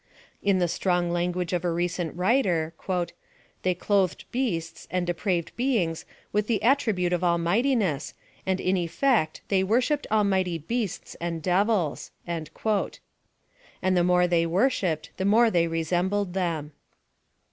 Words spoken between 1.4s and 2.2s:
of a recent